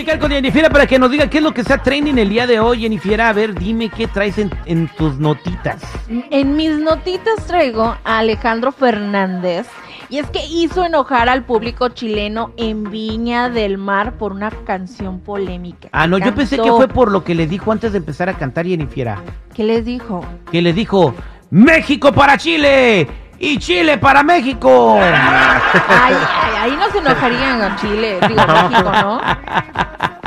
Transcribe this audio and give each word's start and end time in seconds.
Platicar 0.00 0.18
con 0.18 0.30
Jennifiera 0.30 0.70
para 0.70 0.86
que 0.86 0.98
nos 0.98 1.10
diga 1.10 1.28
qué 1.28 1.36
es 1.36 1.44
lo 1.44 1.52
que 1.52 1.60
está 1.60 1.82
trending 1.82 2.16
el 2.16 2.30
día 2.30 2.46
de 2.46 2.58
hoy. 2.58 2.80
Jennifiera, 2.80 3.28
a 3.28 3.34
ver, 3.34 3.54
dime 3.54 3.90
qué 3.90 4.06
traes 4.06 4.38
en, 4.38 4.50
en 4.64 4.88
tus 4.96 5.18
notitas. 5.18 5.82
En 6.08 6.56
mis 6.56 6.78
notitas 6.78 7.46
traigo 7.46 7.98
a 8.02 8.18
Alejandro 8.18 8.72
Fernández. 8.72 9.66
Y 10.08 10.16
es 10.16 10.26
que 10.28 10.42
hizo 10.46 10.86
enojar 10.86 11.28
al 11.28 11.44
público 11.44 11.90
chileno 11.90 12.54
en 12.56 12.90
Viña 12.90 13.50
del 13.50 13.76
Mar 13.76 14.14
por 14.14 14.32
una 14.32 14.50
canción 14.64 15.20
polémica. 15.20 15.90
Ah, 15.92 16.06
no, 16.06 16.16
yo 16.16 16.34
pensé 16.34 16.56
que 16.56 16.70
fue 16.70 16.88
por 16.88 17.12
lo 17.12 17.22
que 17.22 17.34
le 17.34 17.46
dijo 17.46 17.70
antes 17.70 17.92
de 17.92 17.98
empezar 17.98 18.30
a 18.30 18.38
cantar 18.38 18.64
Jennifiera. 18.64 19.22
¿Qué 19.54 19.64
les 19.64 19.84
dijo? 19.84 20.24
Que 20.50 20.62
le 20.62 20.72
dijo, 20.72 21.14
México 21.50 22.10
para 22.10 22.38
Chile 22.38 23.06
y 23.40 23.58
Chile 23.58 23.96
para 23.96 24.22
México. 24.22 24.98
Ay, 25.00 26.14
ay, 26.14 26.52
ahí 26.60 26.76
no 26.76 26.90
se 26.90 26.98
enojarían 26.98 27.62
a 27.62 27.76
Chile, 27.76 28.18
digo 28.28 28.42
México, 28.46 28.92
¿no? 28.92 29.20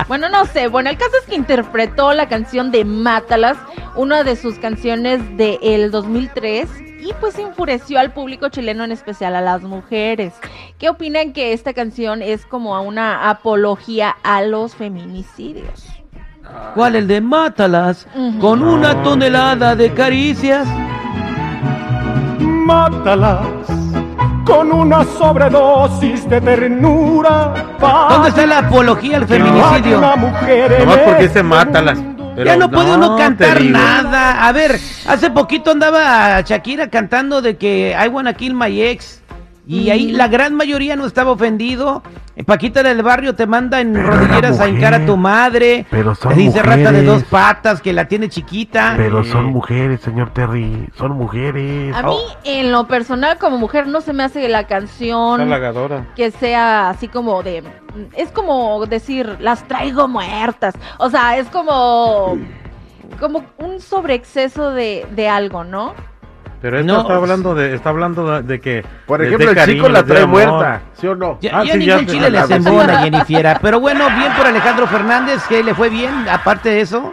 Bueno, 0.08 0.28
no 0.30 0.46
sé. 0.46 0.68
Bueno, 0.68 0.90
el 0.90 0.98
caso 0.98 1.12
es 1.22 1.28
que 1.28 1.36
interpretó 1.36 2.12
la 2.14 2.28
canción 2.28 2.72
de 2.72 2.84
Mátalas, 2.84 3.58
una 3.96 4.24
de 4.24 4.36
sus 4.36 4.56
canciones 4.56 5.22
del 5.38 5.92
2003. 5.92 6.68
Y 7.02 7.14
pues 7.20 7.38
enfureció 7.38 8.00
al 8.00 8.14
público 8.14 8.50
chileno, 8.50 8.84
en 8.84 8.92
especial 8.92 9.36
a 9.36 9.42
las 9.42 9.62
mujeres. 9.62 10.34
¿Qué 10.80 10.90
opinan 10.90 11.34
que 11.34 11.54
esta 11.54 11.74
canción 11.74 12.22
es 12.22 12.46
como 12.46 12.82
una 12.82 13.30
apología 13.30 14.16
a 14.24 14.42
los 14.42 14.74
feminicidios? 14.74 15.86
¿Cuál? 16.74 16.96
El 16.96 17.08
de 17.08 17.22
Mátalas, 17.22 18.08
con 18.40 18.64
una 18.64 19.04
tonelada 19.04 19.76
de 19.76 19.94
caricias. 19.94 20.68
Mátalas 22.66 23.48
con 24.46 24.72
una 24.72 25.04
sobredosis 25.04 26.30
de 26.30 26.40
ternura. 26.40 27.54
¿Dónde 28.10 28.30
está 28.30 28.46
la 28.46 28.60
apología 28.60 29.18
al 29.18 29.28
feminicidio? 29.28 29.98
Una 29.98 30.16
mujer 30.16 30.80
Nomás 30.80 30.98
porque 31.00 31.26
este 31.26 31.40
se 31.40 31.44
mátalas. 31.44 32.00
Pero 32.36 32.46
ya 32.46 32.58
no, 32.58 32.72
puede 32.72 32.96
uno 32.96 33.18
cantar 33.18 33.62
nada. 33.62 34.48
A 34.48 34.52
ver, 34.52 34.80
hace 35.08 35.30
poquito 35.30 35.72
andaba 35.72 36.42
Shakira 36.42 36.90
cantando 36.90 37.42
de 37.42 37.58
que 37.58 37.96
I 38.02 38.08
wanna 38.08 38.34
kill 38.34 38.54
my 38.54 38.82
ex. 38.82 39.22
Y 39.66 39.90
ahí 39.90 40.12
la 40.12 40.28
gran 40.28 40.56
mayoría 40.56 40.96
no 40.96 41.06
estaba 41.06 41.32
ofendido. 41.32 42.04
Paquita 42.46 42.84
del 42.84 43.02
barrio 43.02 43.36
te 43.36 43.46
manda 43.46 43.80
en 43.80 43.94
Pero 43.94 44.08
rodilleras 44.08 44.56
era 44.56 44.66
a 44.66 44.68
hincar 44.68 44.94
a 44.94 45.06
tu 45.06 45.16
madre. 45.16 45.86
Pero 45.90 46.16
son 46.16 46.34
Te 46.34 46.40
dice 46.40 46.62
rata 46.62 46.92
de 46.92 47.04
dos 47.04 47.24
patas 47.24 47.82
que 47.82 47.94
la 47.94 48.08
tiene 48.08 48.28
chiquita. 48.28 48.96
Pero 48.98 49.24
son 49.24 49.46
mujeres, 49.46 50.02
señor 50.02 50.32
Terry. 50.32 50.90
Son 50.98 51.12
mujeres. 51.14 51.96
A 51.96 52.04
mí, 52.04 52.18
en 52.44 52.72
lo 52.72 52.88
personal, 52.88 53.38
como 53.38 53.58
mujer, 53.58 53.88
no 53.88 54.02
se 54.02 54.12
me 54.12 54.24
hace 54.24 54.50
la 54.50 54.68
canción 54.68 55.50
que 56.16 56.32
sea 56.32 56.90
así 56.90 57.08
como 57.08 57.42
de... 57.44 57.64
Es 58.18 58.32
como 58.32 58.86
decir, 58.88 59.38
las 59.40 59.66
traigo 59.68 60.08
muertas. 60.08 60.74
O 60.98 61.10
sea, 61.10 61.38
es 61.38 61.48
como... 61.50 62.38
Como 63.20 63.44
un 63.60 63.80
sobreexceso 63.80 64.72
de, 64.72 65.06
de 65.12 65.30
algo, 65.30 65.64
¿no? 65.64 65.94
Pero 66.64 66.80
esto 66.80 66.94
No. 66.94 67.02
está 67.02 67.16
hablando 67.16 67.54
de, 67.56 67.76
está 67.76 67.90
hablando 67.90 68.32
de, 68.32 68.42
de 68.44 68.62
que. 68.62 68.86
Por 69.06 69.22
ejemplo, 69.22 69.50
el 69.50 69.56
cariño, 69.56 69.84
chico 69.84 69.90
la 69.90 70.04
trae 70.06 70.26
muerta, 70.26 70.82
¿sí 70.94 71.08
o 71.08 71.14
no? 71.14 71.38
Ya, 71.42 71.60
Ah, 71.60 71.64
ya 71.66 71.74
sí, 71.74 71.80
ningún 71.80 72.06
ya 72.06 72.12
chile 72.14 72.30
le 72.30 72.40
embona, 72.40 73.00
Jennifiera. 73.02 73.60
Pero 73.62 73.82
bueno, 73.82 74.08
bien 74.16 74.32
por 74.38 74.48
Alejandro 74.48 74.88
Fernández, 74.88 75.44
que 75.50 75.62
le 75.62 75.76
fue 75.76 75.90
bien. 75.90 76.26
Aparte 76.30 76.70
de 76.70 76.80
eso, 76.80 77.12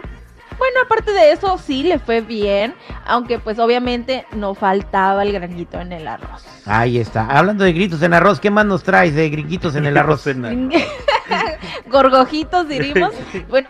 Bueno, 0.57 0.79
aparte 0.85 1.11
de 1.11 1.33
eso, 1.33 1.57
sí 1.57 1.83
le 1.83 1.99
fue 1.99 2.21
bien. 2.21 2.75
Aunque, 3.05 3.39
pues, 3.39 3.59
obviamente, 3.59 4.25
no 4.31 4.53
faltaba 4.55 5.21
el 5.23 5.33
granito 5.33 5.81
en 5.81 5.91
el 5.91 6.07
arroz. 6.07 6.45
ahí 6.65 6.97
está. 6.99 7.25
Hablando 7.25 7.65
de 7.65 7.73
gritos 7.73 8.01
en 8.03 8.13
arroz, 8.13 8.39
¿qué 8.39 8.51
más 8.51 8.65
nos 8.65 8.83
traes 8.83 9.13
de 9.15 9.29
gritos 9.29 9.75
en 9.75 9.85
el 9.85 9.97
arroz? 9.97 10.25
Gorgojitos, 11.87 12.67
diríamos. 12.69 13.13
Bueno. 13.49 13.67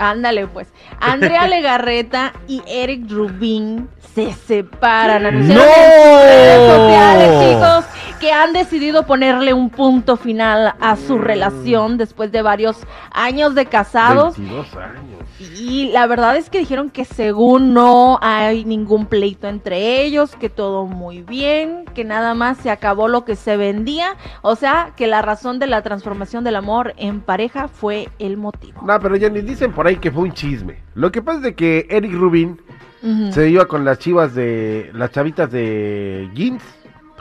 Ándale, 0.00 0.46
pues. 0.46 0.68
Andrea 0.98 1.46
Legarreta 1.48 2.32
y 2.48 2.62
Eric 2.66 3.10
Rubin 3.10 3.88
se 4.14 4.32
separan. 4.32 5.22
¡No! 5.48 5.54
en 5.54 5.96
sus 6.02 6.22
redes 6.22 6.70
sociales, 6.76 7.30
chicos, 7.44 7.84
que 8.20 8.32
han 8.32 8.52
decidido 8.52 9.06
ponerle 9.06 9.54
un 9.54 9.70
punto 9.70 10.16
final 10.16 10.74
a 10.78 10.96
su 10.96 11.18
relación 11.18 11.96
después 11.96 12.30
de 12.30 12.42
varios 12.42 12.76
años 13.10 13.54
de 13.54 13.66
casados. 13.66 14.36
22 14.36 14.76
años. 14.76 15.20
Y 15.58 15.90
la 15.90 16.06
verdad 16.06 16.36
es 16.36 16.50
que 16.50 16.58
dijeron 16.58 16.90
que 16.90 17.06
según 17.06 17.72
no 17.72 18.18
hay 18.20 18.66
ningún 18.66 19.06
pleito 19.06 19.48
entre 19.48 20.02
ellos, 20.02 20.36
que 20.36 20.50
todo 20.50 20.84
muy 20.84 21.22
bien, 21.22 21.86
que 21.94 22.04
nada 22.04 22.34
más 22.34 22.58
se 22.58 22.70
acabó 22.70 23.08
lo 23.08 23.24
que 23.24 23.36
se 23.36 23.56
vendía, 23.56 24.16
o 24.42 24.54
sea, 24.54 24.92
que 24.96 25.06
la 25.06 25.22
razón 25.22 25.58
de 25.58 25.66
la 25.66 25.80
transformación 25.82 26.44
del 26.44 26.56
amor 26.56 26.92
en 26.98 27.22
pareja 27.22 27.68
fue 27.68 28.10
el 28.18 28.36
motivo. 28.36 28.82
No, 28.84 29.00
pero 29.00 29.16
ya 29.16 29.30
ni 29.30 29.40
dicen 29.40 29.72
por 29.72 29.86
ahí 29.86 29.96
que 29.96 30.10
fue 30.10 30.24
un 30.24 30.32
chisme. 30.32 30.82
Lo 30.94 31.10
que 31.10 31.22
pasa 31.22 31.38
es 31.38 31.44
de 31.44 31.54
que 31.54 31.86
Eric 31.88 32.12
Rubin 32.12 32.60
se 33.30 33.48
iba 33.48 33.64
con 33.64 33.86
las 33.86 33.98
chivas 33.98 34.34
de 34.34 34.90
las 34.92 35.10
chavitas 35.10 35.50
de 35.50 36.28
Jeans, 36.34 36.62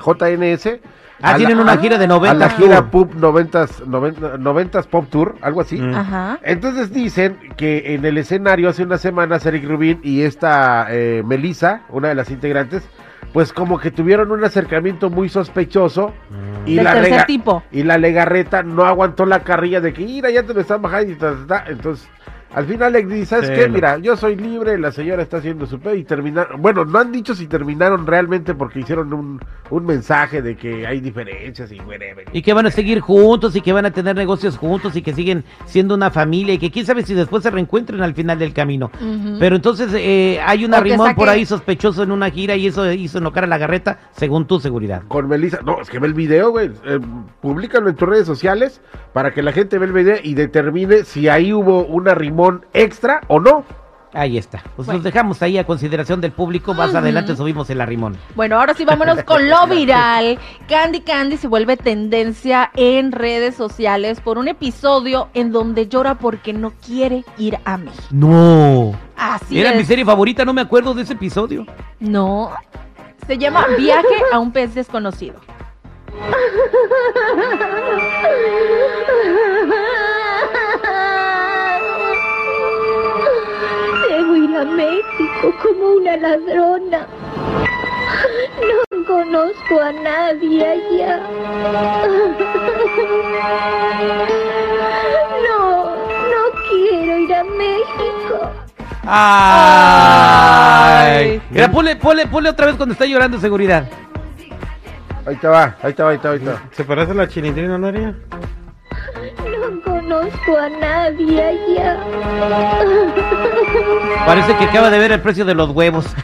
JNS. 0.03 0.79
Ah, 1.21 1.31
a 1.33 1.35
tienen 1.35 1.57
la- 1.57 1.63
una 1.63 1.77
gira 1.77 1.97
de 1.97 2.05
A 2.05 2.07
90 2.07 2.33
la 2.33 2.49
gira. 2.51 2.89
Pop 2.89 3.13
90s, 3.13 3.85
90, 3.85 4.37
90s 4.37 4.87
Pop 4.87 5.09
Tour, 5.09 5.35
algo 5.41 5.59
así. 5.59 5.77
Mm. 5.77 5.93
Ajá. 5.93 6.39
Entonces 6.43 6.93
dicen 6.93 7.37
que 7.57 7.93
en 7.95 8.05
el 8.05 8.17
escenario 8.17 8.69
hace 8.69 8.83
unas 8.83 9.01
semanas 9.01 9.45
Eric 9.45 9.67
Rubin 9.67 9.99
y 10.01 10.21
esta 10.21 10.87
eh, 10.89 11.21
Melissa, 11.25 11.81
una 11.89 12.07
de 12.07 12.15
las 12.15 12.31
integrantes, 12.31 12.87
pues 13.33 13.51
como 13.51 13.79
que 13.79 13.91
tuvieron 13.91 14.31
un 14.31 14.43
acercamiento 14.45 15.09
muy 15.09 15.27
sospechoso 15.27 16.13
y 16.66 16.75
Del 16.75 16.85
la 16.85 16.93
tercer 16.93 17.11
lega- 17.11 17.25
tipo. 17.25 17.63
y 17.69 17.83
la 17.83 17.97
legarreta 17.97 18.63
no 18.63 18.85
aguantó 18.85 19.25
la 19.25 19.43
carrilla 19.43 19.81
de 19.81 19.91
que 19.93 20.05
mira 20.05 20.29
ya 20.31 20.43
te 20.43 20.53
lo 20.53 20.61
están 20.61 20.81
bajando 20.81 21.11
y 21.11 21.16
ta, 21.16 21.33
ta, 21.45 21.63
ta". 21.66 21.69
entonces 21.69 22.07
al 22.53 22.65
final 22.65 22.93
le 22.93 23.05
dice, 23.05 23.25
¿sabes 23.25 23.47
Sí, 23.49 23.53
qué? 23.55 23.69
Mira, 23.69 23.97
yo 23.99 24.17
soy 24.17 24.35
libre, 24.35 24.77
la 24.79 24.91
señora 24.91 25.21
está 25.21 25.37
haciendo 25.37 25.65
su 25.67 25.79
pedo 25.79 25.95
y 25.95 26.03
terminaron, 26.03 26.61
bueno, 26.61 26.83
no 26.83 26.97
han 26.99 27.11
dicho 27.11 27.35
si 27.35 27.47
terminaron 27.47 28.07
realmente 28.07 28.55
porque 28.55 28.79
hicieron 28.79 29.13
un, 29.13 29.39
un 29.69 29.85
mensaje 29.85 30.41
de 30.41 30.55
que 30.55 30.87
hay 30.87 30.99
diferencias 30.99 31.71
y 31.71 31.79
whatever. 31.79 32.25
Y 32.33 32.41
que 32.41 32.53
van 32.53 32.65
a 32.65 32.71
seguir 32.71 33.01
juntos 33.01 33.55
y 33.55 33.61
que 33.61 33.71
van 33.71 33.85
a 33.85 33.91
tener 33.91 34.15
negocios 34.15 34.57
juntos 34.57 34.95
y 34.95 35.01
que 35.01 35.13
siguen 35.13 35.43
siendo 35.65 35.93
una 35.93 36.09
familia 36.09 36.53
y 36.55 36.57
que 36.57 36.71
quién 36.71 36.85
sabe 36.85 37.03
si 37.03 37.13
después 37.13 37.43
se 37.43 37.51
reencuentren 37.51 38.01
al 38.01 38.15
final 38.15 38.39
del 38.39 38.53
camino. 38.53 38.89
Pero 39.39 39.55
entonces 39.55 39.91
eh, 39.93 40.39
hay 40.45 40.66
un 40.66 40.73
arrimón 40.73 41.13
por 41.16 41.29
ahí 41.29 41.45
sospechoso 41.45 42.01
en 42.03 42.11
una 42.11 42.31
gira 42.31 42.55
y 42.55 42.67
eso 42.67 42.91
hizo 42.91 43.19
enojar 43.19 43.43
a 43.43 43.47
la 43.47 43.57
garreta, 43.57 43.99
según 44.11 44.47
tu 44.47 44.59
seguridad. 44.59 45.03
Con 45.07 45.28
Melissa, 45.28 45.59
no, 45.63 45.81
es 45.81 45.90
que 45.90 45.99
ve 45.99 46.07
el 46.07 46.13
video, 46.13 46.49
güey, 46.52 46.72
eh, 46.85 46.99
públicalo 47.41 47.90
en 47.90 47.95
tus 47.95 48.09
redes 48.09 48.25
sociales 48.25 48.81
para 49.13 49.34
que 49.34 49.43
la 49.43 49.52
gente 49.52 49.78
vea 49.78 49.87
el 49.87 49.93
video 49.93 50.16
y 50.23 50.34
determine 50.34 51.03
si 51.03 51.28
ahí 51.29 51.53
hubo 51.53 51.85
un 51.85 52.07
arrimón 52.07 52.39
extra 52.74 53.22
o 53.28 53.40
no. 53.40 53.64
Ahí 54.12 54.40
está. 54.40 54.64
Pues 54.76 54.88
Bueno. 54.88 54.94
los 54.97 55.03
dejamos 55.03 55.40
ahí 55.44 55.59
a 55.59 55.68
consideración 55.68 56.20
del 56.20 56.32
público. 56.32 56.74
Más 56.74 56.96
adelante 56.96 57.36
subimos 57.36 57.70
el 57.70 57.80
arrimón. 57.80 58.18
Bueno, 58.36 58.59
ahora 58.59 58.74
sí 58.74 58.84
vámonos 58.84 59.24
con 59.24 59.47
lo 59.47 59.68
viral. 59.68 60.40
Candy 60.68 61.02
Candy 61.02 61.38
se 61.38 61.47
vuelve 61.47 61.78
tendencia 61.78 62.72
en 62.76 63.12
redes 63.12 63.53
sociales 63.56 64.20
por 64.20 64.40
un 64.40 64.47
episodio 64.47 65.30
en 65.36 65.52
donde 65.52 65.88
llora 65.88 66.16
porque 66.16 66.53
no 66.53 66.72
quiere 66.84 67.24
ir 67.38 67.59
a 67.66 67.78
México. 67.78 68.03
No. 68.09 68.94
Así 69.16 69.62
Era 69.62 69.72
es. 69.72 69.76
mi 69.78 69.86
serie 69.86 70.03
favorita, 70.03 70.44
no 70.44 70.53
me 70.53 70.62
acuerdo 70.62 70.96
de 70.96 71.03
ese 71.03 71.14
episodio. 71.14 71.68
No. 72.00 72.50
Se 73.28 73.38
llama 73.38 73.68
Viaje 73.78 74.08
a 74.34 74.40
un 74.40 74.52
pez 74.52 74.74
desconocido. 74.74 75.36
México 84.75 85.53
como 85.61 85.93
una 85.95 86.17
ladrona. 86.17 87.07
No 88.59 89.05
conozco 89.05 89.79
a 89.81 89.91
nadie 89.91 90.66
allá. 90.66 91.21
No, 95.47 95.95
no 95.95 96.41
quiero 96.69 97.17
ir 97.17 97.33
a 97.33 97.43
México. 97.43 98.51
Ay. 99.05 100.21
Mira, 101.49 101.71
ponle, 101.71 101.95
ponle, 101.95 102.27
ponle 102.27 102.49
otra 102.49 102.67
vez 102.67 102.75
cuando 102.75 102.93
está 102.93 103.05
llorando 103.05 103.39
seguridad. 103.39 103.87
Ahí 105.25 105.35
te 105.35 105.47
va, 105.47 105.75
ahí 105.81 105.93
te 105.93 106.03
va, 106.03 106.09
ahí 106.11 106.17
te 106.17 106.27
va, 106.27 106.33
ahí 106.33 106.39
te 106.39 106.49
va. 106.49 106.61
¿Se 106.71 106.83
parece 106.83 107.11
a 107.11 107.16
la 107.16 107.27
chilindrina, 107.27 107.77
Noria? 107.77 108.16
No 109.45 109.81
conozco 109.83 110.57
a 110.57 110.69
nadie 110.69 111.43
allá. 111.43 111.97
Parece 114.25 114.55
que 114.57 114.66
acaba 114.66 114.89
de 114.89 114.99
ver 114.99 115.11
el 115.11 115.21
precio 115.21 115.45
de 115.45 115.53
los 115.55 115.69
huevos. 115.71 116.05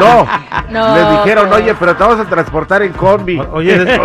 No, 0.00 0.26
No, 0.70 0.94
le 0.96 1.18
dijeron, 1.18 1.48
pues. 1.48 1.60
oye, 1.62 1.74
pero 1.74 1.94
te 1.96 2.02
vamos 2.02 2.18
a 2.20 2.24
transportar 2.28 2.82
en 2.82 2.92
combi. 2.92 3.38
O- 3.38 3.52
Oye, 3.54 3.78
¿de, 3.78 3.98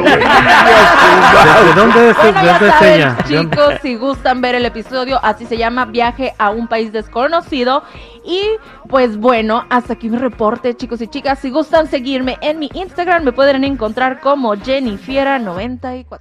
dónde 1.76 2.10
es, 2.10 2.18
Bueno, 2.18 2.44
ya 2.44 2.60
saben, 2.60 3.18
chicos, 3.28 3.74
si 3.82 3.96
gustan 3.96 4.42
ver 4.42 4.56
el 4.56 4.66
episodio, 4.66 5.20
así 5.24 5.46
se 5.46 5.58
llama 5.58 5.86
Viaje 5.86 6.34
a 6.38 6.50
un 6.50 6.68
país 6.68 6.92
desconocido. 6.92 7.84
Y 8.26 8.42
pues 8.90 9.18
bueno, 9.18 9.66
hasta 9.70 9.94
aquí 9.94 10.10
mi 10.10 10.18
reporte, 10.18 10.76
chicos 10.76 11.02
y 11.02 11.08
chicas. 11.08 11.40
Si 11.40 11.50
gustan 11.50 11.88
seguirme 11.88 12.38
en 12.42 12.60
mi 12.60 12.70
Instagram, 12.74 13.24
me 13.24 13.32
pueden 13.32 13.64
encontrar 13.64 14.20
como 14.20 14.54
Jennifiera94. 14.56 16.20